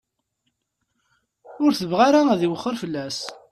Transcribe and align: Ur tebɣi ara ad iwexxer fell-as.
Ur 1.63 1.71
tebɣi 1.79 2.03
ara 2.07 2.21
ad 2.33 2.41
iwexxer 2.47 2.75
fell-as. 2.83 3.19